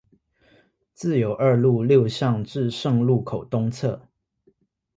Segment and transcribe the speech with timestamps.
[0.95, 3.99] 自由二路六巷至聖路口東側